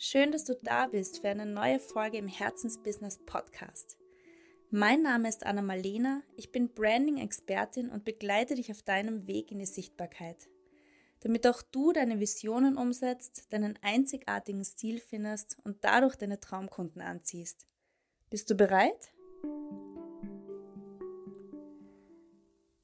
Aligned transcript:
Schön, 0.00 0.30
dass 0.30 0.44
du 0.44 0.54
da 0.54 0.86
bist 0.86 1.22
für 1.22 1.28
eine 1.28 1.44
neue 1.44 1.80
Folge 1.80 2.18
im 2.18 2.28
Herzensbusiness 2.28 3.18
Podcast. 3.26 3.98
Mein 4.70 5.02
Name 5.02 5.28
ist 5.28 5.44
Anna 5.44 5.60
Malena, 5.60 6.22
ich 6.36 6.52
bin 6.52 6.72
Branding-Expertin 6.72 7.90
und 7.90 8.04
begleite 8.04 8.54
dich 8.54 8.70
auf 8.70 8.80
deinem 8.82 9.26
Weg 9.26 9.50
in 9.50 9.58
die 9.58 9.66
Sichtbarkeit. 9.66 10.48
Damit 11.18 11.48
auch 11.48 11.62
du 11.62 11.92
deine 11.92 12.20
Visionen 12.20 12.76
umsetzt, 12.76 13.52
deinen 13.52 13.76
einzigartigen 13.82 14.64
Stil 14.64 15.00
findest 15.00 15.56
und 15.64 15.82
dadurch 15.82 16.14
deine 16.14 16.38
Traumkunden 16.38 17.02
anziehst. 17.02 17.66
Bist 18.30 18.48
du 18.50 18.54
bereit? 18.54 19.12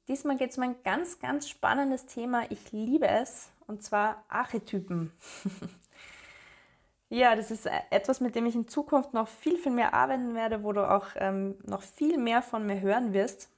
Diesmal 0.09 0.35
geht 0.35 0.51
es 0.51 0.57
um 0.57 0.63
ein 0.63 0.83
ganz, 0.83 1.19
ganz 1.19 1.47
spannendes 1.47 2.07
Thema. 2.07 2.51
Ich 2.51 2.73
liebe 2.73 3.07
es, 3.07 3.51
und 3.67 3.83
zwar 3.83 4.25
Archetypen. 4.27 5.13
Ja, 7.09 7.35
das 7.35 7.51
ist 7.51 7.65
äh, 7.65 7.71
etwas, 7.91 8.19
mit 8.19 8.35
dem 8.35 8.45
ich 8.45 8.55
in 8.55 8.67
Zukunft 8.67 9.13
noch 9.13 9.27
viel, 9.27 9.57
viel 9.57 9.71
mehr 9.71 9.93
arbeiten 9.93 10.35
werde, 10.35 10.63
wo 10.63 10.73
du 10.73 10.89
auch 10.89 11.07
ähm, 11.15 11.55
noch 11.63 11.81
viel 11.81 12.17
mehr 12.17 12.41
von 12.41 12.65
mir 12.65 12.81
hören 12.81 13.13
wirst. 13.13 13.49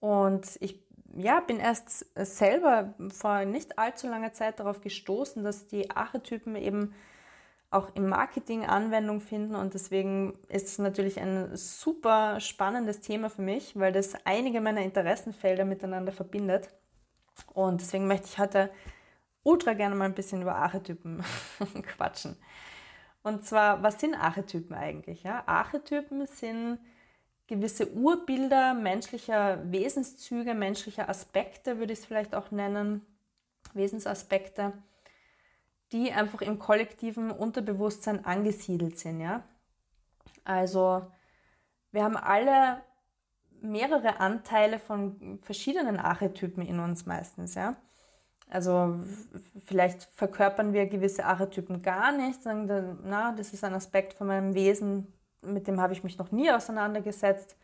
Und 0.00 0.58
ich 0.60 0.88
ja, 1.16 1.40
bin 1.40 1.58
erst 1.58 2.06
selber 2.14 2.94
vor 3.08 3.44
nicht 3.44 3.78
allzu 3.78 4.08
langer 4.08 4.32
Zeit 4.32 4.60
darauf 4.60 4.80
gestoßen, 4.80 5.42
dass 5.42 5.66
die 5.66 5.90
Archetypen 5.90 6.54
eben 6.56 6.94
auch 7.70 7.94
im 7.94 8.08
Marketing 8.08 8.64
Anwendung 8.64 9.20
finden 9.20 9.54
und 9.54 9.74
deswegen 9.74 10.38
ist 10.48 10.68
es 10.68 10.78
natürlich 10.78 11.20
ein 11.20 11.54
super 11.54 12.40
spannendes 12.40 13.00
Thema 13.00 13.28
für 13.28 13.42
mich, 13.42 13.78
weil 13.78 13.92
das 13.92 14.14
einige 14.24 14.60
meiner 14.62 14.80
Interessenfelder 14.80 15.66
miteinander 15.66 16.12
verbindet. 16.12 16.70
Und 17.52 17.82
deswegen 17.82 18.06
möchte 18.06 18.26
ich 18.26 18.38
heute 18.38 18.70
ultra 19.42 19.72
gerne 19.74 19.94
mal 19.94 20.06
ein 20.06 20.14
bisschen 20.14 20.42
über 20.42 20.56
Archetypen 20.56 21.22
quatschen. 21.82 22.36
Und 23.22 23.44
zwar, 23.44 23.82
was 23.82 24.00
sind 24.00 24.14
Archetypen 24.14 24.74
eigentlich? 24.74 25.22
Ja? 25.22 25.42
Archetypen 25.46 26.26
sind 26.26 26.78
gewisse 27.46 27.90
Urbilder 27.92 28.74
menschlicher 28.74 29.60
Wesenszüge, 29.70 30.54
menschlicher 30.54 31.08
Aspekte, 31.08 31.78
würde 31.78 31.92
ich 31.92 32.00
es 32.00 32.06
vielleicht 32.06 32.34
auch 32.34 32.50
nennen, 32.50 33.04
Wesensaspekte, 33.74 34.72
die 35.92 36.12
einfach 36.12 36.42
im 36.42 36.58
kollektiven 36.58 37.30
Unterbewusstsein 37.30 38.24
angesiedelt 38.24 38.98
sind. 38.98 39.20
Ja? 39.20 39.42
Also 40.44 41.10
wir 41.90 42.04
haben 42.04 42.16
alle 42.16 42.82
mehrere 43.60 44.20
Anteile 44.20 44.78
von 44.78 45.38
verschiedenen 45.42 45.98
Archetypen 45.98 46.64
in 46.64 46.78
uns 46.80 47.06
meistens. 47.06 47.54
Ja? 47.54 47.76
Also 48.50 48.96
vielleicht 49.66 50.04
verkörpern 50.04 50.72
wir 50.72 50.86
gewisse 50.86 51.24
Archetypen 51.24 51.82
gar 51.82 52.12
nicht, 52.12 52.42
sagen, 52.42 52.98
na, 53.04 53.32
das 53.32 53.52
ist 53.52 53.62
ein 53.62 53.74
Aspekt 53.74 54.14
von 54.14 54.26
meinem 54.26 54.54
Wesen, 54.54 55.06
mit 55.42 55.66
dem 55.66 55.80
habe 55.80 55.92
ich 55.92 56.02
mich 56.02 56.18
noch 56.18 56.32
nie 56.32 56.50
auseinandergesetzt. 56.50 57.56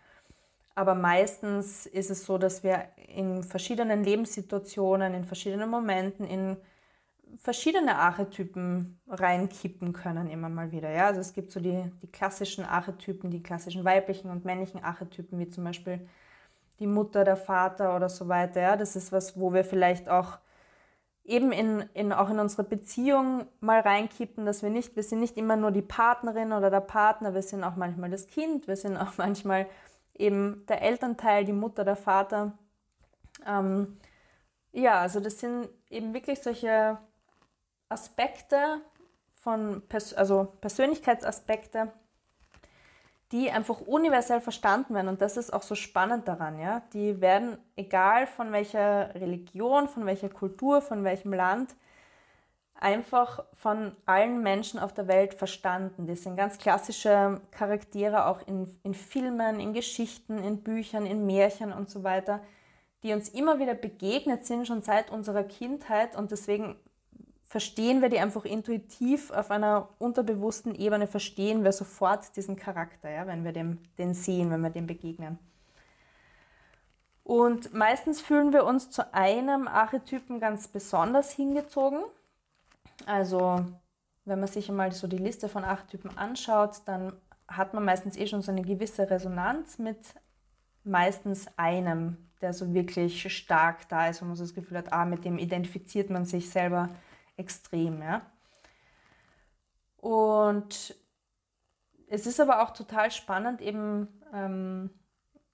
Aber 0.75 0.95
meistens 0.95 1.87
ist 1.87 2.11
es 2.11 2.27
so, 2.27 2.37
dass 2.37 2.63
wir 2.63 2.89
in 3.09 3.43
verschiedenen 3.45 4.03
Lebenssituationen, 4.03 5.15
in 5.15 5.25
verschiedenen 5.25 5.71
Momenten, 5.71 6.27
in 6.27 6.57
verschiedene 7.39 7.97
Archetypen 7.97 9.01
reinkippen 9.09 9.93
können 9.93 10.29
immer 10.29 10.49
mal 10.49 10.73
wieder. 10.73 10.91
Ja? 10.91 11.07
Also 11.07 11.21
es 11.21 11.33
gibt 11.33 11.51
so 11.51 11.61
die, 11.61 11.91
die 12.03 12.11
klassischen 12.11 12.65
Archetypen, 12.65 13.31
die 13.31 13.43
klassischen 13.43 13.85
weiblichen 13.85 14.31
und 14.31 14.45
männlichen 14.45 14.83
Archetypen, 14.83 15.39
wie 15.39 15.49
zum 15.49 15.65
Beispiel 15.65 16.07
die 16.81 16.87
Mutter, 16.87 17.25
der 17.25 17.37
Vater 17.37 17.95
oder 17.95 18.09
so 18.09 18.29
weiter. 18.29 18.61
Ja? 18.61 18.77
Das 18.77 18.97
ist 18.97 19.13
was, 19.13 19.39
wo 19.39 19.53
wir 19.53 19.65
vielleicht 19.65 20.09
auch 20.09 20.39
eben 21.25 21.53
in, 21.53 21.81
in, 21.95 22.13
auch 22.13 22.31
in 22.31 22.39
unsere 22.39 22.65
Beziehung 22.65 23.47
mal 23.61 23.81
reinkippen, 23.81 24.45
dass 24.45 24.63
wir 24.63 24.71
nicht, 24.71 24.95
wir 24.95 25.03
sind 25.03 25.21
nicht 25.21 25.37
immer 25.37 25.57
nur 25.57 25.71
die 25.71 25.83
Partnerin 25.83 26.53
oder 26.53 26.71
der 26.71 26.81
Partner, 26.81 27.35
wir 27.35 27.43
sind 27.43 27.65
auch 27.65 27.77
manchmal 27.77 28.11
das 28.11 28.27
Kind, 28.29 28.69
wir 28.69 28.77
sind 28.77 28.97
auch 28.97 29.13
manchmal 29.17 29.67
eben 30.15 30.65
der 30.69 30.83
Elternteil, 30.83 31.45
die 31.45 31.53
Mutter, 31.53 31.85
der 31.85 31.97
Vater. 31.97 32.53
Ähm, 33.47 33.99
ja, 34.73 35.01
also 35.01 35.21
das 35.21 35.41
sind 35.41 35.69
eben 35.89 36.13
wirklich 36.15 36.43
solche 36.43 36.99
Aspekte 37.89 38.81
von, 39.35 39.83
also 40.17 40.53
Persönlichkeitsaspekte, 40.61 41.93
die 43.35 43.51
einfach 43.51 43.81
universell 43.81 44.41
verstanden 44.41 44.95
werden. 44.95 45.09
Und 45.09 45.21
das 45.21 45.37
ist 45.37 45.53
auch 45.53 45.63
so 45.63 45.75
spannend 45.75 46.29
daran, 46.29 46.57
ja. 46.61 46.83
Die 46.93 47.21
werden, 47.21 47.59
egal 47.75 48.29
von 48.29 48.53
welcher 48.53 49.13
Religion, 49.17 49.89
von 49.89 50.07
welcher 50.07 50.29
Kultur, 50.29 50.81
von 50.81 51.03
welchem 51.03 51.33
Land, 51.33 51.75
einfach 52.77 53.43
von 53.53 53.97
allen 54.07 54.41
Menschen 54.41 54.79
auf 54.79 54.95
der 54.95 55.09
Welt 55.09 55.35
verstanden. 55.35 56.07
Das 56.07 56.23
sind 56.23 56.37
ganz 56.37 56.59
klassische 56.59 57.41
Charaktere 57.51 58.27
auch 58.27 58.47
in, 58.47 58.69
in 58.85 58.95
Filmen, 58.95 59.59
in 59.59 59.73
Geschichten, 59.73 60.39
in 60.39 60.63
Büchern, 60.63 61.05
in 61.05 61.27
Märchen 61.27 61.73
und 61.73 61.91
so 61.91 62.05
weiter, 62.05 62.41
die 63.03 63.15
uns 63.15 63.31
immer 63.31 63.59
wieder 63.59 63.75
begegnet 63.75 64.47
sind, 64.47 64.69
schon 64.69 64.81
seit 64.81 65.11
unserer 65.11 65.43
Kindheit 65.43 66.15
und 66.15 66.31
deswegen 66.31 66.77
verstehen 67.55 68.03
wir 68.03 68.09
die 68.09 68.19
einfach 68.19 68.45
intuitiv 68.45 69.31
auf 69.31 69.53
einer 69.53 69.89
unterbewussten 70.01 70.75
Ebene, 70.75 71.07
verstehen 71.07 71.63
wir 71.63 71.71
sofort 71.71 72.37
diesen 72.37 72.57
Charakter, 72.57 73.09
ja, 73.09 73.29
wenn 73.29 73.45
wir 73.45 73.53
dem, 73.53 73.79
den 73.97 74.13
sehen, 74.13 74.51
wenn 74.51 74.63
wir 74.63 74.71
dem 74.71 74.89
begegnen. 74.89 75.39
Und 77.23 77.73
meistens 77.73 78.21
fühlen 78.21 78.53
wir 78.53 78.65
uns 78.65 78.91
zu 78.91 79.15
einem 79.15 79.69
Archetypen 79.69 80.41
ganz 80.41 80.67
besonders 80.67 81.31
hingezogen. 81.31 82.03
Also 83.07 83.65
wenn 84.25 84.41
man 84.41 84.49
sich 84.49 84.69
einmal 84.69 84.91
so 84.91 85.07
die 85.07 85.19
Liste 85.19 85.49
von 85.49 85.63
Archetypen 85.63 86.19
anschaut, 86.19 86.83
dann 86.87 87.13
hat 87.47 87.73
man 87.73 87.85
meistens 87.85 88.17
eh 88.17 88.27
schon 88.27 88.43
so 88.43 88.51
eine 88.51 88.63
gewisse 88.63 89.09
Resonanz 89.09 89.79
mit 89.79 89.99
meistens 90.83 91.47
einem, 91.57 92.17
der 92.41 92.53
so 92.53 92.75
wirklich 92.75 93.33
stark 93.33 93.89
da 93.89 94.09
ist, 94.09 94.23
wo 94.23 94.27
man 94.27 94.35
so 94.35 94.43
das 94.43 94.57
Gefühl 94.57 94.79
hat, 94.79 94.93
ah, 94.93 95.05
mit 95.05 95.25
dem 95.25 95.39
identifiziert 95.39 96.11
man 96.11 96.25
sich 96.25 96.51
selber 96.51 96.89
extrem. 97.37 98.03
Ja? 98.03 98.23
Und 99.99 100.97
es 102.09 102.27
ist 102.27 102.41
aber 102.41 102.63
auch 102.63 102.71
total 102.71 103.11
spannend, 103.11 103.61
eben, 103.61 104.09
ähm, 104.33 104.91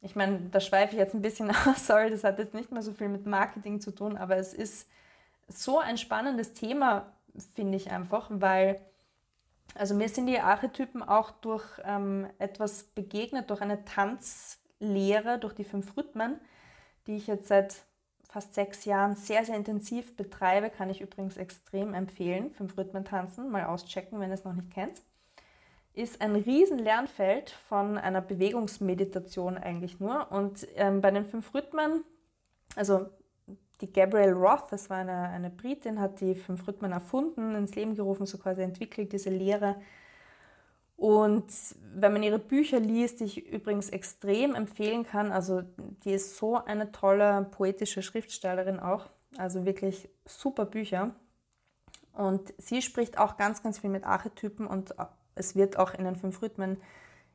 ich 0.00 0.16
meine, 0.16 0.40
da 0.50 0.60
schweife 0.60 0.94
ich 0.94 0.98
jetzt 0.98 1.14
ein 1.14 1.22
bisschen 1.22 1.50
aus, 1.66 1.86
sorry, 1.86 2.10
das 2.10 2.24
hat 2.24 2.38
jetzt 2.38 2.54
nicht 2.54 2.72
mehr 2.72 2.82
so 2.82 2.92
viel 2.92 3.08
mit 3.08 3.26
Marketing 3.26 3.80
zu 3.80 3.92
tun, 3.92 4.16
aber 4.16 4.36
es 4.36 4.52
ist 4.54 4.88
so 5.48 5.78
ein 5.78 5.98
spannendes 5.98 6.52
Thema, 6.52 7.12
finde 7.54 7.76
ich 7.76 7.90
einfach, 7.90 8.28
weil, 8.30 8.80
also 9.74 9.94
mir 9.94 10.08
sind 10.08 10.26
die 10.26 10.40
Archetypen 10.40 11.02
auch 11.02 11.30
durch 11.30 11.64
ähm, 11.84 12.28
etwas 12.38 12.84
begegnet, 12.84 13.50
durch 13.50 13.60
eine 13.60 13.84
Tanzlehre, 13.84 15.38
durch 15.38 15.54
die 15.54 15.64
fünf 15.64 15.96
Rhythmen, 15.96 16.40
die 17.06 17.16
ich 17.16 17.26
jetzt 17.26 17.48
seit 17.48 17.82
fast 18.30 18.54
sechs 18.54 18.84
Jahren 18.84 19.16
sehr, 19.16 19.44
sehr 19.44 19.56
intensiv 19.56 20.16
betreibe, 20.16 20.70
kann 20.70 20.88
ich 20.88 21.00
übrigens 21.00 21.36
extrem 21.36 21.94
empfehlen. 21.94 22.52
Fünf 22.52 22.78
Rhythmen 22.78 23.04
tanzen, 23.04 23.50
mal 23.50 23.64
auschecken, 23.64 24.20
wenn 24.20 24.30
ihr 24.30 24.34
es 24.34 24.44
noch 24.44 24.54
nicht 24.54 24.70
kennt. 24.70 25.02
Ist 25.94 26.20
ein 26.20 26.36
riesen 26.36 26.78
Lernfeld 26.78 27.50
von 27.50 27.98
einer 27.98 28.20
Bewegungsmeditation 28.20 29.58
eigentlich 29.58 29.98
nur. 29.98 30.30
Und 30.30 30.66
ähm, 30.76 31.00
bei 31.00 31.10
den 31.10 31.24
fünf 31.24 31.52
Rhythmen, 31.52 32.04
also 32.76 33.06
die 33.80 33.92
Gabrielle 33.92 34.34
Roth, 34.34 34.70
das 34.70 34.88
war 34.90 34.98
eine, 34.98 35.28
eine 35.30 35.50
Britin, 35.50 36.00
hat 36.00 36.20
die 36.20 36.36
fünf 36.36 36.68
Rhythmen 36.68 36.92
erfunden, 36.92 37.56
ins 37.56 37.74
Leben 37.74 37.96
gerufen, 37.96 38.26
so 38.26 38.38
quasi 38.38 38.62
entwickelt, 38.62 39.12
diese 39.12 39.30
Lehre 39.30 39.74
und 41.00 41.46
wenn 41.94 42.12
man 42.12 42.22
ihre 42.22 42.38
Bücher 42.38 42.78
liest, 42.78 43.20
die 43.20 43.24
ich 43.24 43.50
übrigens 43.50 43.88
extrem 43.88 44.54
empfehlen 44.54 45.06
kann, 45.06 45.32
also 45.32 45.62
die 46.04 46.12
ist 46.12 46.36
so 46.36 46.62
eine 46.62 46.92
tolle 46.92 47.48
poetische 47.52 48.02
Schriftstellerin 48.02 48.78
auch, 48.78 49.08
also 49.38 49.64
wirklich 49.64 50.10
super 50.26 50.66
Bücher. 50.66 51.14
Und 52.12 52.52
sie 52.58 52.82
spricht 52.82 53.16
auch 53.16 53.38
ganz, 53.38 53.62
ganz 53.62 53.78
viel 53.78 53.88
mit 53.88 54.04
Archetypen 54.04 54.66
und 54.66 54.94
es 55.36 55.56
wird 55.56 55.78
auch 55.78 55.94
in 55.94 56.04
den 56.04 56.16
fünf 56.16 56.42
Rhythmen 56.42 56.76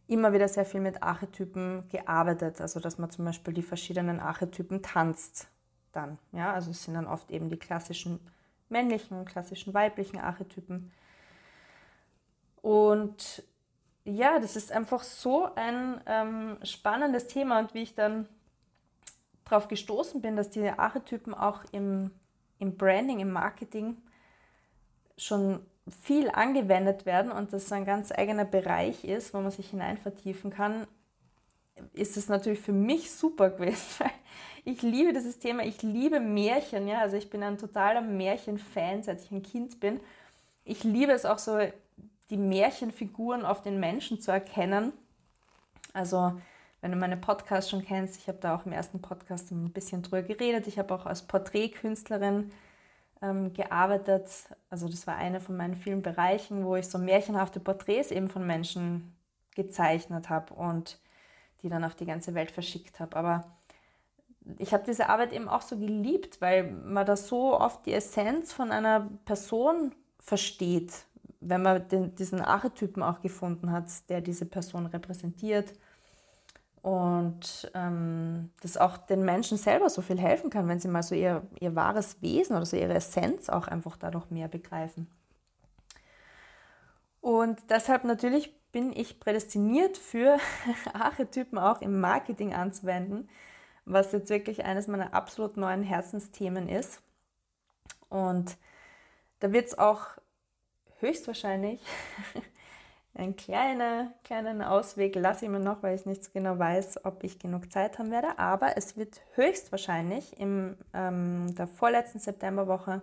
immer 0.06 0.32
wieder 0.32 0.48
sehr 0.48 0.66
viel 0.66 0.82
mit 0.82 1.02
Archetypen 1.02 1.88
gearbeitet, 1.90 2.62
also 2.62 2.80
dass 2.80 3.00
man 3.00 3.10
zum 3.10 3.26
Beispiel 3.26 3.56
die 3.56 3.64
verschiedenen 3.64 4.20
Archetypen 4.20 4.84
tanzt 4.84 5.48
dann. 5.92 6.20
Ja, 6.34 6.54
also 6.54 6.70
es 6.70 6.84
sind 6.84 6.94
dann 6.94 7.08
oft 7.08 7.32
eben 7.32 7.50
die 7.50 7.58
klassischen 7.58 8.20
männlichen 8.70 9.18
und 9.18 9.26
klassischen 9.26 9.74
weiblichen 9.74 10.20
Archetypen. 10.20 10.92
Und 12.62 13.44
ja, 14.06 14.40
das 14.40 14.56
ist 14.56 14.72
einfach 14.72 15.04
so 15.04 15.50
ein 15.56 16.00
ähm, 16.06 16.58
spannendes 16.64 17.28
Thema 17.28 17.60
und 17.60 17.74
wie 17.74 17.82
ich 17.82 17.96
dann 17.96 18.28
darauf 19.44 19.68
gestoßen 19.68 20.22
bin, 20.22 20.36
dass 20.36 20.52
diese 20.52 20.80
Archetypen 20.80 21.34
auch 21.34 21.64
im, 21.72 22.12
im 22.60 22.78
Branding, 22.78 23.20
im 23.20 23.32
Marketing 23.32 23.98
schon 25.18 25.66
viel 26.02 26.30
angewendet 26.30 27.06
werden 27.06 27.32
und 27.32 27.52
das 27.54 27.72
ein 27.72 27.86
ganz 27.86 28.12
eigener 28.12 28.46
Bereich 28.46 29.04
ist, 29.04 29.34
wo 29.34 29.40
man 29.40 29.52
sich 29.52 29.70
hinein 29.70 29.98
vertiefen 29.98 30.52
kann, 30.52 30.88
ist 31.94 32.18
es 32.18 32.30
natürlich 32.30 32.60
für 32.60 32.74
mich 32.74 33.12
super 33.12 33.50
gewesen. 33.50 34.06
Ich 34.68 34.82
liebe 34.82 35.14
dieses 35.14 35.38
Thema, 35.38 35.64
ich 35.64 35.84
liebe 35.84 36.20
Märchen, 36.20 36.88
ja, 36.88 36.98
also 36.98 37.18
ich 37.18 37.30
bin 37.30 37.44
ein 37.44 37.60
totaler 37.60 38.02
Märchenfan, 38.02 39.04
seit 39.04 39.22
ich 39.22 39.30
ein 39.30 39.44
Kind 39.44 39.80
bin 39.80 40.00
ich 40.66 40.84
liebe 40.84 41.14
es 41.14 41.26
auch 41.26 41.38
so, 41.38 41.60
die 42.30 42.38
Märchenfiguren 42.38 43.46
auf 43.46 43.62
den 43.62 43.80
Menschen 43.80 44.20
zu 44.20 44.32
erkennen. 44.32 44.94
Also 45.94 46.34
wenn 46.82 46.92
du 46.92 46.98
meine 46.98 47.18
Podcasts 47.18 47.70
schon 47.70 47.84
kennst, 47.84 48.18
ich 48.18 48.28
habe 48.28 48.38
da 48.40 48.56
auch 48.56 48.66
im 48.66 48.72
ersten 48.72 49.02
Podcast 49.02 49.52
ein 49.52 49.72
bisschen 49.72 50.02
drüber 50.02 50.22
geredet. 50.22 50.68
Ich 50.68 50.78
habe 50.78 50.94
auch 50.94 51.06
als 51.06 51.24
Porträtkünstlerin 51.24 52.52
ähm, 53.22 53.54
gearbeitet. 53.54 54.30
Also 54.70 54.88
das 54.88 55.08
war 55.08 55.16
einer 55.16 55.40
von 55.40 55.58
meinen 55.58 55.76
vielen 55.76 56.02
Bereichen, 56.02 56.66
wo 56.66 56.76
ich 56.76 56.88
so 56.88 56.98
märchenhafte 56.98 57.60
Porträts 57.60 58.12
eben 58.12 58.30
von 58.30 58.46
Menschen 58.46 59.16
gezeichnet 59.56 60.30
habe 60.30 60.54
und 60.54 61.00
die 61.64 61.70
dann 61.70 61.84
auf 61.84 61.96
die 61.96 62.06
ganze 62.06 62.36
Welt 62.36 62.52
verschickt 62.52 63.00
habe. 63.00 63.16
Aber 63.16 63.56
ich 64.60 64.74
habe 64.74 64.84
diese 64.86 65.10
Arbeit 65.10 65.34
eben 65.34 65.50
auch 65.50 65.62
so 65.62 65.78
geliebt, 65.78 66.40
weil 66.42 66.72
man 66.72 67.06
da 67.06 67.16
so 67.16 67.60
oft 67.60 67.86
die 67.86 67.94
Essenz 67.94 68.54
von 68.54 68.72
einer 68.72 69.10
Person 69.26 69.94
versteht, 70.20 71.06
wenn 71.48 71.62
man 71.62 71.88
den, 71.88 72.16
diesen 72.16 72.42
Archetypen 72.42 73.04
auch 73.04 73.22
gefunden 73.22 73.72
hat, 73.72 73.86
der 74.10 74.22
diese 74.22 74.46
Person 74.46 74.88
repräsentiert 74.88 75.74
und 76.82 77.72
ähm, 77.74 78.52
das 78.62 78.78
auch 78.78 78.98
den 78.98 79.24
Menschen 79.24 79.58
selber 79.58 79.90
so 79.90 80.02
viel 80.02 80.20
helfen 80.20 80.50
kann, 80.50 80.68
wenn 80.68 80.80
sie 80.80 80.88
mal 80.88 81.04
so 81.04 81.16
ihr, 81.16 81.48
ihr 81.60 81.76
wahres 81.76 82.22
Wesen 82.22 82.56
oder 82.56 82.66
so 82.66 82.78
ihre 82.78 82.96
Essenz 82.96 83.50
auch 83.50 83.68
einfach 83.68 83.98
dadurch 83.98 84.30
mehr 84.30 84.48
begreifen. 84.48 85.08
Und 87.22 87.60
deshalb 87.70 88.04
natürlich 88.04 88.56
bin 88.72 88.92
ich 88.92 89.20
prädestiniert 89.20 89.98
für 89.98 90.38
Archetypen 90.94 91.58
auch 91.58 91.82
im 91.82 92.00
Marketing 92.00 92.54
anzuwenden, 92.54 93.30
was 93.86 94.12
jetzt 94.12 94.30
wirklich 94.30 94.66
eines 94.66 94.88
meiner 94.88 95.14
absolut 95.14 95.58
neuen 95.58 95.84
Herzensthemen 95.84 96.68
ist. 96.68 97.02
Und 98.10 98.58
da 99.40 99.52
wird 99.52 99.68
es 99.68 99.78
auch 99.78 100.18
höchstwahrscheinlich 101.06 101.80
einen 103.14 103.36
kleinen, 103.36 104.14
kleinen 104.24 104.62
Ausweg 104.62 105.16
lasse 105.16 105.46
ich 105.46 105.52
mir 105.52 105.60
noch, 105.60 105.84
weil 105.84 105.96
ich 105.96 106.06
nicht 106.06 106.24
so 106.24 106.32
genau 106.34 106.58
weiß, 106.58 107.06
ob 107.06 107.24
ich 107.24 107.40
genug 107.40 107.72
Zeit 107.72 108.00
haben 108.00 108.12
werde. 108.12 108.38
Aber 108.40 108.78
es 108.78 108.98
wird 108.98 109.22
höchstwahrscheinlich 109.36 110.40
in 110.40 110.78
ähm, 110.94 111.54
der 111.56 111.68
vorletzten 111.68 112.20
Septemberwoche 112.20 113.02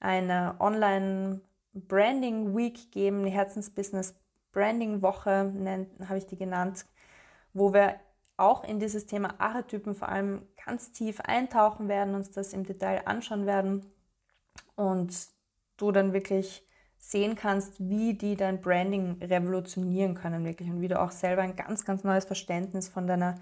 eine 0.00 0.56
Online 0.58 1.40
Branding 1.72 2.56
Week 2.56 2.90
geben, 2.92 3.20
eine 3.20 3.30
Herzensbusiness 3.30 4.14
Branding 4.52 5.02
Woche, 5.02 5.52
habe 6.06 6.18
ich 6.18 6.26
die 6.26 6.36
genannt, 6.36 6.86
wo 7.52 7.72
wir 7.74 7.98
auch 8.36 8.64
in 8.64 8.78
dieses 8.78 9.06
Thema 9.06 9.34
Archetypen 9.38 9.94
vor 9.94 10.08
allem 10.08 10.46
ganz 10.64 10.92
tief 10.92 11.20
eintauchen 11.20 11.88
werden, 11.88 12.14
uns 12.14 12.30
das 12.30 12.52
im 12.52 12.64
Detail 12.64 13.02
anschauen 13.06 13.46
werden 13.46 13.84
und 14.76 15.14
du 15.76 15.90
dann 15.92 16.12
wirklich 16.12 16.64
sehen 17.10 17.36
kannst, 17.36 17.78
wie 17.78 18.14
die 18.14 18.34
dein 18.34 18.60
Branding 18.60 19.22
revolutionieren 19.22 20.14
können 20.14 20.44
wirklich 20.44 20.70
und 20.70 20.80
wie 20.80 20.88
du 20.88 21.00
auch 21.00 21.10
selber 21.10 21.42
ein 21.42 21.54
ganz, 21.54 21.84
ganz 21.84 22.02
neues 22.02 22.24
Verständnis 22.24 22.88
von 22.88 23.06
deiner, 23.06 23.34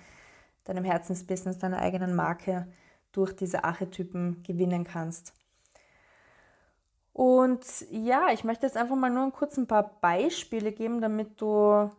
deinem 0.65 0.85
Herzensbusiness, 0.85 1.59
deiner 1.59 1.79
eigenen 1.79 2.15
Marke 2.17 2.67
durch 3.13 3.35
diese 3.35 3.63
Archetypen 3.63 4.43
gewinnen 4.43 4.85
kannst. 4.85 5.33
Und 7.13 7.65
ja, 7.91 8.29
ich 8.33 8.43
möchte 8.43 8.67
jetzt 8.67 8.77
einfach 8.77 8.97
mal 8.97 9.11
nur 9.11 9.31
kurz 9.31 9.57
ein 9.59 9.69
paar 9.69 9.99
Beispiele 10.01 10.73
geben, 10.73 11.01
damit 11.01 11.41
du 11.41 11.91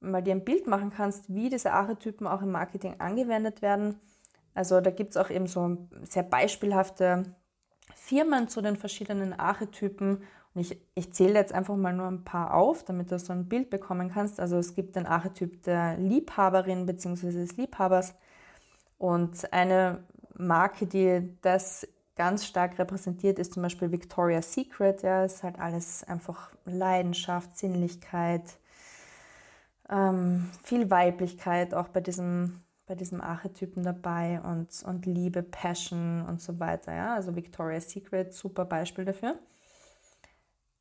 mal 0.00 0.22
dir 0.22 0.34
ein 0.34 0.44
Bild 0.44 0.66
machen 0.68 0.90
kannst, 0.90 1.34
wie 1.34 1.48
diese 1.48 1.72
Archetypen 1.72 2.26
auch 2.26 2.42
im 2.42 2.52
Marketing 2.52 3.00
angewendet 3.00 3.60
werden. 3.60 3.98
Also 4.54 4.80
da 4.80 4.90
gibt 4.90 5.10
es 5.10 5.16
auch 5.16 5.30
eben 5.30 5.46
so 5.48 5.88
sehr 6.02 6.22
beispielhafte 6.22 7.34
Firmen 7.94 8.48
zu 8.48 8.60
den 8.60 8.76
verschiedenen 8.76 9.32
Archetypen 9.32 10.22
ich, 10.58 10.80
ich 10.94 11.12
zähle 11.12 11.34
jetzt 11.34 11.52
einfach 11.52 11.76
mal 11.76 11.92
nur 11.92 12.06
ein 12.06 12.24
paar 12.24 12.54
auf, 12.54 12.84
damit 12.84 13.10
du 13.10 13.18
so 13.18 13.32
ein 13.32 13.48
Bild 13.48 13.70
bekommen 13.70 14.10
kannst. 14.10 14.40
Also 14.40 14.56
es 14.56 14.74
gibt 14.74 14.96
den 14.96 15.06
Archetyp 15.06 15.62
der 15.62 15.96
Liebhaberin 15.96 16.86
bzw. 16.86 17.32
des 17.32 17.56
Liebhabers. 17.56 18.14
Und 18.98 19.52
eine 19.52 20.04
Marke, 20.34 20.86
die 20.86 21.36
das 21.42 21.86
ganz 22.16 22.44
stark 22.44 22.78
repräsentiert, 22.78 23.38
ist 23.38 23.54
zum 23.54 23.62
Beispiel 23.62 23.92
Victoria's 23.92 24.52
Secret. 24.52 25.02
Ja, 25.02 25.24
ist 25.24 25.42
halt 25.42 25.58
alles 25.58 26.04
einfach 26.04 26.50
Leidenschaft, 26.64 27.56
Sinnlichkeit, 27.56 28.42
ähm, 29.88 30.50
viel 30.62 30.90
Weiblichkeit 30.90 31.74
auch 31.74 31.88
bei 31.88 32.00
diesem, 32.00 32.60
bei 32.86 32.94
diesem 32.94 33.20
Archetypen 33.20 33.82
dabei 33.82 34.40
und, 34.42 34.68
und 34.84 35.06
Liebe, 35.06 35.42
Passion 35.42 36.22
und 36.26 36.40
so 36.42 36.58
weiter. 36.60 36.94
Ja, 36.94 37.14
also 37.14 37.34
Victoria's 37.36 37.90
Secret, 37.90 38.34
super 38.34 38.64
Beispiel 38.64 39.04
dafür. 39.04 39.38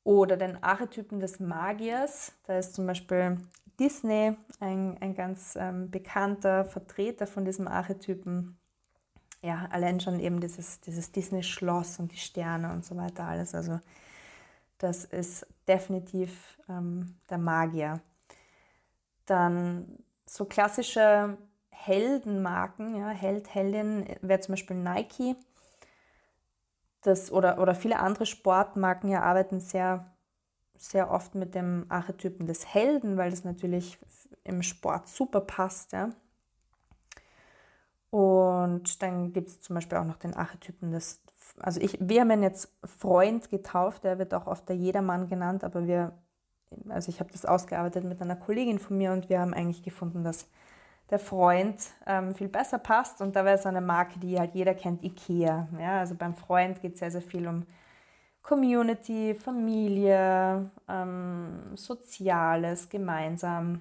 Oder 0.07 0.38
den 0.38 0.63
Archetypen 0.63 1.19
des 1.19 1.42
Magiers. 1.42 2.31
Da 2.45 2.57
ist 2.57 2.75
zum 2.75 2.88
Beispiel 2.88 3.36
Disney 3.77 4.38
ein, 4.62 4.98
ein 5.01 5.13
ganz 5.15 5.57
ähm, 5.59 5.92
bekannter 5.92 6.63
Vertreter 6.63 7.27
von 7.27 7.44
diesem 7.44 7.68
Archetypen. 7.68 8.57
Ja, 9.42 9.68
allein 9.69 10.00
schon 10.00 10.21
eben 10.21 10.39
dieses, 10.39 10.80
dieses 10.80 11.12
Disney-Schloss 11.12 12.00
und 12.00 12.13
die 12.13 12.18
Sterne 12.18 12.71
und 12.71 12.86
so 12.86 12.95
weiter 12.95 13.25
alles. 13.25 13.54
Also 13.54 13.81
das 14.77 15.04
ist 15.04 15.45
definitiv 15.68 16.57
ähm, 16.69 17.18
der 17.30 17.39
Magier. 17.39 18.00
Dann 19.25 19.98
so 20.25 20.45
klassische 20.45 21.38
Heldenmarken, 21.69 22.95
ja, 22.95 23.09
Held, 23.09 23.54
Heldin 23.54 24.06
wäre 24.21 24.39
zum 24.39 24.54
Beispiel 24.54 24.77
Nike 24.77 25.36
das 27.07 27.31
oder, 27.31 27.59
oder 27.59 27.74
viele 27.74 28.00
andere 28.00 28.25
Sportmarken 28.25 29.09
ja 29.09 29.21
arbeiten 29.21 29.59
sehr, 29.59 30.06
sehr 30.77 31.09
oft 31.09 31.36
mit 31.36 31.56
dem 31.56 31.86
Archetypen 31.89 32.45
des 32.48 32.74
Helden, 32.74 33.18
weil 33.18 33.31
das 33.31 33.44
natürlich 33.44 33.98
im 34.44 34.62
Sport 34.62 35.07
super 35.07 35.42
passt. 35.42 35.94
Ja. 35.94 36.09
Und 38.09 39.01
dann 39.01 39.33
gibt 39.33 39.50
es 39.50 39.62
zum 39.62 39.75
Beispiel 39.75 39.98
auch 39.98 40.06
noch 40.06 40.18
den 40.18 40.33
Archetypen 40.33 40.92
des, 40.92 41.24
also 41.59 41.80
ich, 41.81 41.98
wir 42.00 42.21
haben 42.21 42.31
ihn 42.31 42.44
jetzt 42.44 42.71
Freund 42.83 43.50
getauft, 43.50 44.04
der 44.04 44.19
wird 44.19 44.33
auch 44.33 44.48
oft 44.48 44.68
der 44.69 44.75
Jedermann 44.75 45.27
genannt, 45.27 45.63
aber 45.63 45.88
wir, 45.88 46.13
also 46.89 47.09
ich 47.09 47.19
habe 47.19 47.31
das 47.31 47.45
ausgearbeitet 47.45 48.04
mit 48.04 48.21
einer 48.21 48.36
Kollegin 48.36 48.80
von 48.80 48.98
mir 48.98 49.12
und 49.12 49.30
wir 49.30 49.39
haben 49.39 49.54
eigentlich 49.54 49.83
gefunden, 49.83 50.24
dass 50.24 50.48
der 51.09 51.19
Freund 51.19 51.80
ähm, 52.06 52.36
viel 52.36 52.48
besser 52.50 52.80
passt. 52.80 53.21
Und 53.21 53.36
da 53.36 53.45
wäre 53.45 53.57
so 53.57 53.69
eine 53.69 53.81
Marke, 53.81 54.19
die 54.19 54.39
halt 54.39 54.54
jeder 54.56 54.74
kennt, 54.74 55.04
Ikea. 55.04 55.68
Ja, 55.80 55.99
also 55.99 56.16
beim 56.16 56.35
Freund 56.35 56.81
geht 56.81 56.94
es 56.94 56.99
sehr, 56.99 57.11
sehr 57.11 57.21
viel 57.21 57.47
um 57.47 57.66
Community, 58.42 59.35
Familie, 59.35 60.69
ähm, 60.87 61.76
Soziales, 61.76 62.90
gemeinsam. 62.90 63.80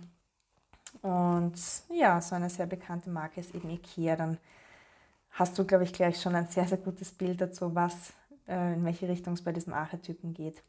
Und 1.03 1.55
ja, 1.89 2.21
so 2.21 2.35
eine 2.35 2.51
sehr 2.51 2.67
bekannte 2.67 3.11
Marke 3.11 3.41
ist 3.41 3.55
eben 3.55 3.71
Ikea. 3.71 4.17
Dann 4.17 4.39
hast 5.33 5.59
du, 5.59 5.65
glaube 5.65 5.85
ich, 5.85 5.93
gleich 5.93 6.21
schon 6.21 6.35
ein 6.35 6.47
sehr, 6.47 6.67
sehr 6.67 6.79
gutes 6.79 7.13
Bild 7.13 7.41
dazu, 7.41 7.75
was, 7.75 8.13
äh, 8.49 8.75
in 8.75 8.85
welche 8.85 9.09
Richtung 9.09 9.35
es 9.35 9.43
bei 9.43 9.53
diesem 9.53 9.73
Archetypen 9.73 10.35
geht. 10.35 10.63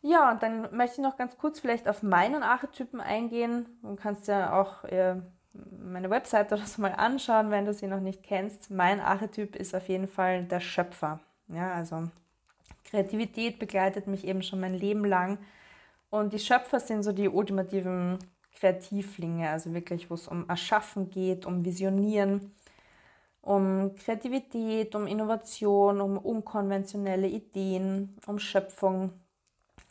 Ja, 0.00 0.30
und 0.30 0.42
dann 0.42 0.74
möchte 0.76 1.00
ich 1.00 1.02
noch 1.02 1.16
ganz 1.16 1.36
kurz 1.38 1.60
vielleicht 1.60 1.88
auf 1.88 2.02
meinen 2.02 2.42
Archetypen 2.42 3.00
eingehen. 3.00 3.66
Du 3.82 3.96
kannst 3.96 4.28
ja 4.28 4.58
auch 4.60 4.84
äh, 4.84 5.16
meine 5.52 6.10
Webseite 6.10 6.54
oder 6.54 6.64
so 6.64 6.80
mal 6.80 6.92
anschauen, 6.92 7.50
wenn 7.50 7.64
du 7.64 7.74
sie 7.74 7.88
noch 7.88 8.00
nicht 8.00 8.22
kennst. 8.22 8.70
Mein 8.70 9.00
Archetyp 9.00 9.56
ist 9.56 9.74
auf 9.74 9.88
jeden 9.88 10.06
Fall 10.06 10.44
der 10.44 10.60
Schöpfer. 10.60 11.20
Ja, 11.48 11.72
also 11.72 12.04
Kreativität 12.84 13.58
begleitet 13.58 14.06
mich 14.06 14.26
eben 14.26 14.42
schon 14.42 14.60
mein 14.60 14.74
Leben 14.74 15.04
lang. 15.04 15.38
Und 16.10 16.32
die 16.32 16.38
Schöpfer 16.38 16.80
sind 16.80 17.02
so 17.02 17.12
die 17.12 17.28
ultimativen 17.28 18.18
Kreativlinge, 18.58 19.50
also 19.50 19.74
wirklich, 19.74 20.10
wo 20.10 20.14
es 20.14 20.26
um 20.26 20.48
Erschaffen 20.48 21.10
geht, 21.10 21.44
um 21.44 21.64
Visionieren, 21.64 22.54
um 23.42 23.94
Kreativität, 23.94 24.94
um 24.94 25.06
Innovation, 25.06 26.00
um 26.00 26.18
unkonventionelle 26.18 27.28
Ideen, 27.28 28.16
um 28.26 28.38
Schöpfung 28.38 29.12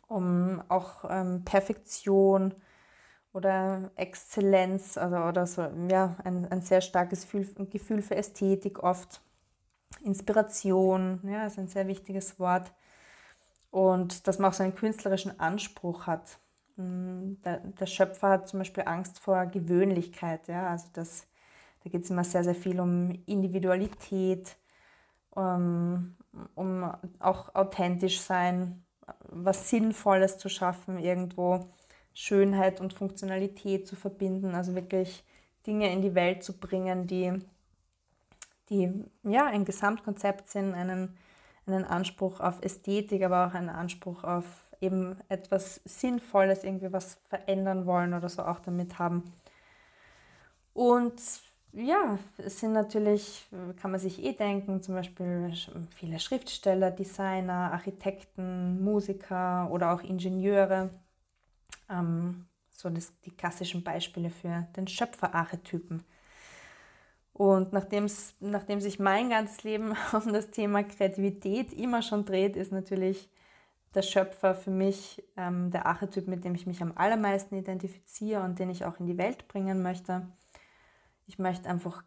um 0.08 0.62
auch 0.70 1.06
ähm, 1.10 1.44
Perfektion 1.44 2.54
oder 3.34 3.92
Exzellenz 3.96 4.98
also, 4.98 5.18
oder 5.18 5.46
so, 5.46 5.70
ja, 5.90 6.16
ein, 6.24 6.46
ein 6.52 6.62
sehr 6.62 6.82
starkes 6.82 7.22
Gefühl, 7.22 7.48
Gefühl 7.70 8.02
für 8.02 8.16
Ästhetik 8.16 8.84
oft. 8.84 9.22
Inspiration, 10.04 11.22
ja, 11.24 11.46
ist 11.46 11.60
ein 11.60 11.68
sehr 11.68 11.88
wichtiges 11.88 12.40
Wort. 12.40 12.72
Und 13.70 14.28
dass 14.28 14.40
man 14.40 14.50
auch 14.50 14.56
so 14.56 14.64
einen 14.64 14.76
künstlerischen 14.76 15.40
Anspruch 15.40 16.08
hat. 16.08 16.40
Mm, 16.78 17.34
der, 17.44 17.60
der 17.60 17.86
Schöpfer 17.86 18.30
hat 18.30 18.48
zum 18.48 18.60
Beispiel 18.60 18.84
Angst 18.86 19.20
vor 19.20 19.46
Gewöhnlichkeit, 19.46 20.48
ja, 20.48 20.70
also 20.70 20.88
das, 20.94 21.28
da 21.84 21.90
geht 21.90 22.04
es 22.04 22.10
immer 22.10 22.24
sehr, 22.24 22.44
sehr 22.44 22.56
viel 22.56 22.80
um 22.80 23.12
Individualität, 23.26 24.56
um, 25.32 26.16
um 26.56 26.92
auch 27.20 27.54
authentisch 27.56 28.22
sein, 28.22 28.84
was 29.30 29.70
Sinnvolles 29.70 30.38
zu 30.38 30.50
schaffen, 30.50 31.00
irgendwo 31.00 31.66
Schönheit 32.14 32.82
und 32.82 32.94
Funktionalität 32.94 33.88
zu 33.88 33.96
verbinden, 33.96 34.56
also 34.56 34.76
wirklich 34.76 35.24
Dinge 35.66 35.92
in 35.92 36.02
die 36.02 36.16
Welt 36.16 36.44
zu 36.44 36.58
bringen, 36.58 37.08
die, 37.08 37.34
die 38.70 39.04
ja 39.24 39.46
ein 39.46 39.66
Gesamtkonzept 39.66 40.50
sind, 40.50 40.74
einen, 40.74 41.18
einen 41.66 41.86
Anspruch 41.86 42.40
auf 42.40 42.62
Ästhetik, 42.62 43.24
aber 43.24 43.48
auch 43.48 43.54
einen 43.54 43.70
Anspruch 43.70 44.24
auf 44.24 44.46
eben 44.82 45.18
etwas 45.30 45.82
Sinnvolles, 45.86 46.64
irgendwie 46.64 46.92
was 46.92 47.16
verändern 47.30 47.86
wollen 47.86 48.14
oder 48.14 48.30
so 48.30 48.44
auch 48.44 48.60
damit 48.60 49.00
haben. 49.00 49.24
Und 50.74 51.22
ja, 51.74 52.18
es 52.38 52.60
sind 52.60 52.74
natürlich, 52.74 53.48
kann 53.80 53.92
man 53.92 54.00
sich 54.00 54.24
eh 54.24 54.34
denken, 54.34 54.82
zum 54.82 54.96
Beispiel 54.96 55.54
viele 55.96 56.20
Schriftsteller, 56.20 56.92
Designer, 56.92 57.72
Architekten, 57.72 58.84
Musiker 58.84 59.70
oder 59.72 59.94
auch 59.94 60.02
Ingenieure. 60.02 60.90
Ähm, 61.90 62.48
so 62.72 62.90
das, 62.90 63.12
die 63.22 63.32
klassischen 63.32 63.84
Beispiele 63.84 64.30
für 64.30 64.68
den 64.76 64.88
Schöpferarchetypen. 64.88 66.04
Und 67.34 67.72
nachdem 67.72 68.08
sich 68.08 69.00
mein 69.00 69.30
ganzes 69.30 69.64
Leben 69.64 69.96
um 70.14 70.34
das 70.34 70.52
Thema 70.52 70.84
Kreativität 70.84 71.74
immer 71.74 72.02
schon 72.02 72.26
dreht, 72.26 72.56
ist 72.56 72.72
natürlich 72.72 73.30
der 73.94 74.02
Schöpfer 74.02 74.54
für 74.54 74.72
mich 74.72 75.24
ähm, 75.38 75.72
der 75.72 75.86
Archetyp, 75.86 76.28
mit 76.28 76.44
dem 76.44 76.56
ich 76.56 76.68
mich 76.68 76.82
am 76.82 76.94
allermeisten 76.96 77.56
identifiziere 77.56 78.42
und 78.42 78.60
den 78.60 78.70
ich 78.70 78.86
auch 78.86 79.00
in 79.00 79.08
die 79.08 79.18
Welt 79.18 79.48
bringen 79.48 79.82
möchte. 79.82 80.28
Ich 81.28 81.38
möchte 81.38 81.70
einfach 81.70 82.04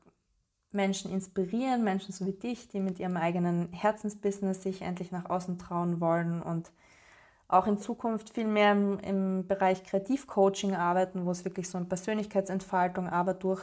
Menschen 0.73 1.13
inspirieren, 1.13 1.85
Menschen 1.85 2.13
so 2.13 2.27
wie 2.27 2.33
dich, 2.33 2.69
die 2.69 2.81
mit 2.81 2.99
ihrem 2.99 3.17
eigenen 3.17 3.73
Herzensbusiness 3.73 4.63
sich 4.63 4.83
endlich 4.83 5.13
nach 5.13 5.29
außen 5.29 5.59
trauen 5.59 6.01
wollen 6.01 6.43
und 6.43 6.71
auch 7.49 7.67
in 7.67 7.79
Zukunft 7.79 8.31
viel 8.31 8.47
mehr 8.47 8.73
im, 8.73 8.99
im 9.01 9.47
Bereich 9.47 9.83
Kreativcoaching 9.83 10.75
arbeiten, 10.75 11.27
wo 11.27 11.33
es 11.33 11.45
wirklich 11.45 11.69
so 11.69 11.79
eine 11.79 11.87
Persönlichkeitsentfaltung 11.87 13.09
aber 13.09 13.35
durch 13.35 13.63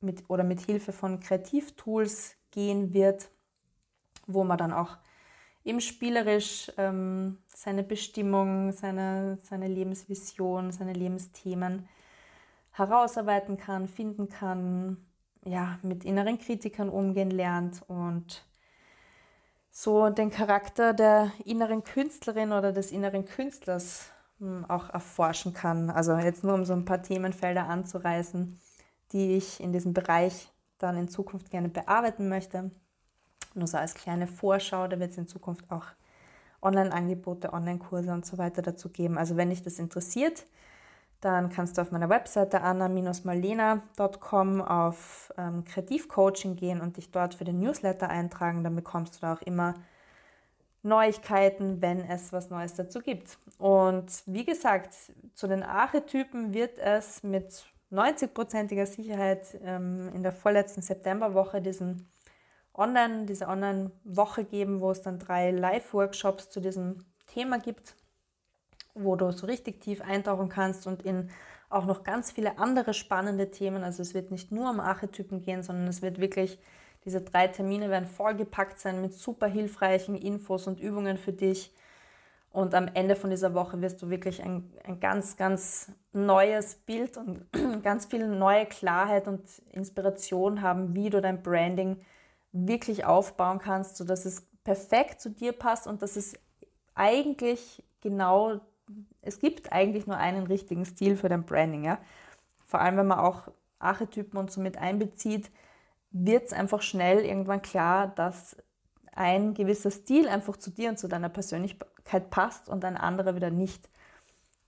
mit 0.00 0.28
oder 0.28 0.44
mit 0.44 0.60
Hilfe 0.60 0.92
von 0.92 1.20
Kreativtools 1.20 2.36
gehen 2.50 2.92
wird, 2.92 3.30
wo 4.26 4.44
man 4.44 4.58
dann 4.58 4.72
auch 4.72 4.98
eben 5.64 5.80
spielerisch 5.80 6.70
ähm, 6.76 7.38
seine 7.48 7.82
Bestimmung, 7.82 8.72
seine, 8.72 9.38
seine 9.42 9.68
Lebensvision, 9.68 10.72
seine 10.72 10.92
Lebensthemen 10.92 11.88
herausarbeiten 12.76 13.56
kann, 13.56 13.88
finden 13.88 14.28
kann, 14.28 14.98
ja, 15.44 15.78
mit 15.82 16.04
inneren 16.04 16.38
Kritikern 16.38 16.88
umgehen 16.88 17.30
lernt 17.30 17.82
und 17.88 18.44
so 19.70 20.10
den 20.10 20.30
Charakter 20.30 20.92
der 20.94 21.30
inneren 21.44 21.84
Künstlerin 21.84 22.52
oder 22.52 22.72
des 22.72 22.92
inneren 22.92 23.24
Künstlers 23.24 24.10
hm, 24.38 24.64
auch 24.68 24.90
erforschen 24.90 25.54
kann. 25.54 25.90
Also 25.90 26.16
jetzt 26.16 26.44
nur 26.44 26.54
um 26.54 26.64
so 26.64 26.72
ein 26.72 26.84
paar 26.84 27.02
Themenfelder 27.02 27.68
anzureißen, 27.68 28.58
die 29.12 29.36
ich 29.36 29.60
in 29.60 29.72
diesem 29.72 29.92
Bereich 29.92 30.50
dann 30.78 30.96
in 30.96 31.08
Zukunft 31.08 31.50
gerne 31.50 31.68
bearbeiten 31.68 32.28
möchte. 32.28 32.70
Nur 33.54 33.66
so 33.66 33.78
als 33.78 33.94
kleine 33.94 34.26
Vorschau, 34.26 34.88
da 34.88 34.98
wird 34.98 35.12
es 35.12 35.18
in 35.18 35.26
Zukunft 35.26 35.70
auch 35.70 35.86
Online-Angebote, 36.60 37.52
Online-Kurse 37.52 38.12
und 38.12 38.26
so 38.26 38.38
weiter 38.38 38.60
dazu 38.60 38.90
geben. 38.90 39.16
Also 39.16 39.36
wenn 39.36 39.50
dich 39.50 39.62
das 39.62 39.78
interessiert, 39.78 40.44
dann 41.26 41.50
kannst 41.50 41.76
du 41.76 41.82
auf 41.82 41.90
meiner 41.90 42.08
Webseite 42.08 42.62
anna-malena.com 42.62 44.62
auf 44.62 45.32
ähm, 45.36 45.64
Kreativcoaching 45.64 46.56
gehen 46.56 46.80
und 46.80 46.96
dich 46.96 47.10
dort 47.10 47.34
für 47.34 47.44
den 47.44 47.58
Newsletter 47.58 48.08
eintragen. 48.08 48.62
Dann 48.62 48.76
bekommst 48.76 49.16
du 49.16 49.20
da 49.22 49.34
auch 49.34 49.42
immer 49.42 49.74
Neuigkeiten, 50.82 51.82
wenn 51.82 52.08
es 52.08 52.32
was 52.32 52.50
Neues 52.50 52.74
dazu 52.74 53.00
gibt. 53.00 53.38
Und 53.58 54.06
wie 54.26 54.44
gesagt, 54.44 54.94
zu 55.34 55.48
den 55.48 55.62
Archetypen 55.62 56.54
wird 56.54 56.78
es 56.78 57.22
mit 57.22 57.66
90-prozentiger 57.90 58.86
Sicherheit 58.86 59.58
ähm, 59.64 60.10
in 60.14 60.22
der 60.22 60.32
vorletzten 60.32 60.82
Septemberwoche 60.82 61.60
diesen 61.60 62.08
Online, 62.72 63.26
diese 63.26 63.48
Online-Woche 63.48 64.44
geben, 64.44 64.80
wo 64.80 64.92
es 64.92 65.02
dann 65.02 65.18
drei 65.18 65.50
Live-Workshops 65.50 66.50
zu 66.50 66.60
diesem 66.60 67.04
Thema 67.26 67.58
gibt 67.58 67.96
wo 68.96 69.16
du 69.16 69.30
so 69.32 69.46
richtig 69.46 69.80
tief 69.80 70.00
eintauchen 70.00 70.48
kannst 70.48 70.86
und 70.86 71.02
in 71.02 71.30
auch 71.68 71.84
noch 71.84 72.04
ganz 72.04 72.32
viele 72.32 72.58
andere 72.58 72.94
spannende 72.94 73.50
Themen. 73.50 73.82
Also 73.82 74.02
es 74.02 74.14
wird 74.14 74.30
nicht 74.30 74.52
nur 74.52 74.70
um 74.70 74.80
Archetypen 74.80 75.42
gehen, 75.42 75.62
sondern 75.62 75.88
es 75.88 76.02
wird 76.02 76.20
wirklich, 76.20 76.58
diese 77.04 77.20
drei 77.20 77.48
Termine 77.48 77.90
werden 77.90 78.06
vollgepackt 78.06 78.78
sein 78.78 79.00
mit 79.00 79.14
super 79.14 79.46
hilfreichen 79.46 80.14
Infos 80.16 80.66
und 80.66 80.80
Übungen 80.80 81.18
für 81.18 81.32
dich. 81.32 81.74
Und 82.50 82.74
am 82.74 82.88
Ende 82.94 83.16
von 83.16 83.30
dieser 83.30 83.52
Woche 83.52 83.82
wirst 83.82 84.00
du 84.00 84.08
wirklich 84.08 84.42
ein, 84.42 84.72
ein 84.84 84.98
ganz, 84.98 85.36
ganz 85.36 85.92
neues 86.12 86.76
Bild 86.76 87.16
und 87.16 87.46
ganz 87.82 88.06
viel 88.06 88.26
neue 88.26 88.66
Klarheit 88.66 89.28
und 89.28 89.42
Inspiration 89.72 90.62
haben, 90.62 90.94
wie 90.94 91.10
du 91.10 91.20
dein 91.20 91.42
Branding 91.42 92.00
wirklich 92.52 93.04
aufbauen 93.04 93.58
kannst, 93.58 93.96
sodass 93.96 94.24
es 94.24 94.48
perfekt 94.64 95.20
zu 95.20 95.30
dir 95.30 95.52
passt 95.52 95.86
und 95.86 96.00
dass 96.00 96.16
es 96.16 96.34
eigentlich 96.94 97.84
genau 98.00 98.60
es 99.26 99.38
gibt 99.40 99.72
eigentlich 99.72 100.06
nur 100.06 100.16
einen 100.16 100.46
richtigen 100.46 100.84
Stil 100.84 101.16
für 101.16 101.28
dein 101.28 101.44
Branding. 101.44 101.84
Ja? 101.84 101.98
Vor 102.64 102.80
allem, 102.80 102.96
wenn 102.96 103.06
man 103.06 103.18
auch 103.18 103.48
Archetypen 103.78 104.38
und 104.38 104.50
so 104.50 104.60
mit 104.60 104.78
einbezieht, 104.78 105.50
wird 106.10 106.46
es 106.46 106.52
einfach 106.52 106.82
schnell 106.82 107.24
irgendwann 107.24 107.62
klar, 107.62 108.08
dass 108.08 108.56
ein 109.12 109.54
gewisser 109.54 109.90
Stil 109.90 110.28
einfach 110.28 110.56
zu 110.56 110.70
dir 110.70 110.90
und 110.90 110.98
zu 110.98 111.08
deiner 111.08 111.28
Persönlichkeit 111.28 112.30
passt 112.30 112.68
und 112.68 112.84
ein 112.84 112.96
anderer 112.96 113.34
wieder 113.34 113.50
nicht. 113.50 113.88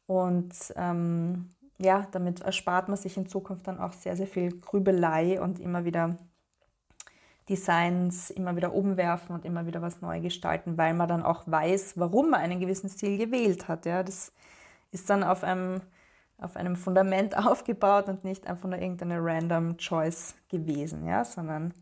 Und 0.07 0.55
ähm, 0.77 1.51
ja, 1.79 2.07
damit 2.11 2.41
erspart 2.41 2.89
man 2.89 2.97
sich 2.97 3.17
in 3.17 3.29
Zukunft 3.29 3.69
dann 3.69 3.79
auch 3.79 3.93
sehr, 3.93 4.17
sehr 4.17 4.27
viel 4.27 4.59
Grübelei 4.59 5.41
und 5.41 5.61
immer 5.61 5.85
wieder 5.85 6.17
Designs 7.49 8.31
immer 8.31 8.57
wieder 8.57 8.75
umwerfen 8.75 9.35
und 9.35 9.45
immer 9.45 9.67
wieder 9.67 9.83
was 9.83 10.01
neu 10.01 10.21
gestalten, 10.21 10.77
weil 10.77 10.95
man 10.95 11.09
dann 11.09 11.23
auch 11.23 11.47
weiß, 11.47 11.95
warum 11.97 12.31
man 12.31 12.41
einen 12.41 12.61
gewissen 12.61 12.91
Stil 12.91 13.17
gewählt 13.19 13.69
hat. 13.69 13.87
Ja, 13.87 14.03
das 14.03 14.33
ist 14.91 15.09
dann 15.11 15.23
auf 15.23 15.45
einem, 15.45 15.81
auf 16.39 16.57
einem 16.57 16.77
Fundament 16.77 17.37
aufgebaut 17.47 18.09
und 18.09 18.25
nicht 18.25 18.47
einfach 18.47 18.69
nur 18.69 18.79
irgendeine 18.79 19.19
random 19.23 19.77
Choice 19.79 20.35
gewesen, 20.49 21.07
ja, 21.07 21.25
sondern 21.25 21.75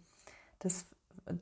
das 0.61 0.87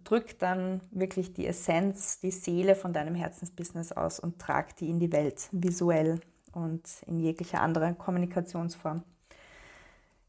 drückt 0.04 0.42
dann 0.42 0.80
wirklich 0.90 1.34
die 1.34 1.46
Essenz, 1.46 2.18
die 2.20 2.30
Seele 2.30 2.74
von 2.74 2.92
deinem 2.92 3.14
Herzensbusiness 3.14 3.92
aus 3.92 4.18
und 4.18 4.38
tragt 4.38 4.80
die 4.80 4.88
in 4.88 4.98
die 4.98 5.12
Welt 5.12 5.48
visuell 5.52 6.20
und 6.52 6.82
in 7.06 7.20
jeglicher 7.20 7.60
anderen 7.60 7.98
Kommunikationsform. 7.98 9.02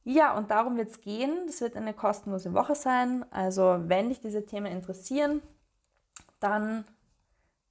Ja, 0.06 0.38
und 0.38 0.52
darum 0.52 0.78
wird 0.78 0.92
es 0.92 1.02
gehen. 1.02 1.48
Das 1.48 1.62
wird 1.62 1.76
eine 1.76 1.94
kostenlose 1.94 2.54
Woche 2.54 2.76
sein. 2.76 3.26
Also 3.32 3.78
wenn 3.88 4.10
dich 4.10 4.22
diese 4.22 4.46
Themen 4.46 4.68
interessieren, 4.68 5.42
dann 6.40 6.86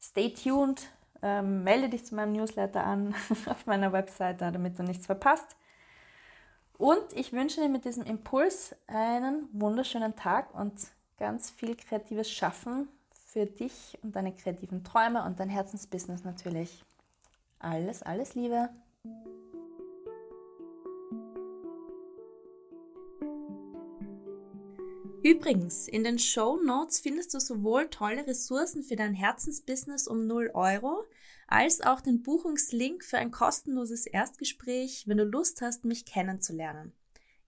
stay 0.03 0.35
tuned. 0.35 0.83
Ähm, 1.23 1.63
melde 1.65 1.89
dich 1.89 2.05
zu 2.05 2.15
meinem 2.15 2.33
Newsletter 2.33 2.85
an 2.85 3.15
auf 3.47 3.67
meiner 3.67 3.93
Webseite, 3.93 4.51
damit 4.53 4.79
du 4.79 4.83
nichts 4.83 5.07
verpasst. 5.07 5.57
Und 6.77 7.13
ich 7.15 7.33
wünsche 7.33 7.61
dir 7.61 7.69
mit 7.69 7.85
diesem 7.85 8.03
Impuls 8.03 8.75
einen 8.89 9.49
wunderschönen 9.53 10.17
Tag 10.17 10.53
und 10.55 10.75
ganz 11.19 11.51
viel 11.51 11.77
kreatives 11.77 12.31
Schaffen 12.31 12.89
für 13.27 13.47
dich 13.47 13.97
und 14.03 14.17
deine 14.17 14.35
kreativen 14.35 14.83
Träume 14.83 15.25
und 15.25 15.39
dein 15.39 15.49
Herzensbusiness 15.49 16.25
natürlich. 16.25 16.85
Alles, 17.61 18.03
alles 18.03 18.35
Liebe. 18.35 18.71
Übrigens, 25.25 25.89
in 25.89 26.05
den 26.05 26.19
Show 26.19 26.61
Notes 26.63 27.01
findest 27.01 27.33
du 27.33 27.41
sowohl 27.41 27.89
tolle 27.89 28.27
Ressourcen 28.27 28.83
für 28.83 28.95
dein 28.95 29.15
Herzensbusiness 29.15 30.07
um 30.07 30.27
0 30.27 30.51
Euro, 30.53 31.03
als 31.49 31.81
auch 31.81 32.03
den 32.03 32.23
Buchungslink 32.23 33.03
für 33.03 33.17
ein 33.17 33.31
kostenloses 33.31 34.05
Erstgespräch, 34.05 35.05
wenn 35.09 35.17
du 35.17 35.25
Lust 35.25 35.63
hast, 35.63 35.87
mich 35.87 36.05
kennenzulernen. 36.05 36.93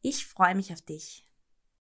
Ich 0.00 0.24
freue 0.24 0.54
mich 0.54 0.72
auf 0.72 0.80
dich. 0.80 1.26